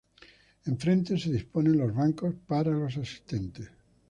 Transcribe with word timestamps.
Enfrente 0.65 1.15
se 1.19 1.31
disponen 1.31 1.77
las 1.77 1.93
bancos 1.95 2.33
para 2.47 2.71
los 2.71 2.97
asistentes. 2.97 3.69